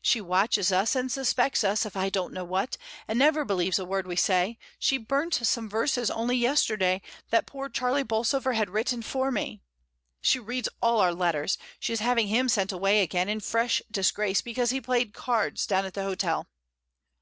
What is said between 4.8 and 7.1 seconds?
burnt some verses only yesterday